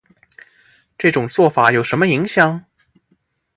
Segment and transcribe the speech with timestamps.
[0.97, 2.65] 这种做法有什么影响